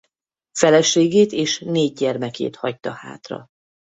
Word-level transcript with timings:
Feleségét 0.57 1.31
és 1.31 1.59
négy 1.59 1.93
gyermekét 1.93 2.55
hagyta 2.55 2.91
hátra. 2.91 3.47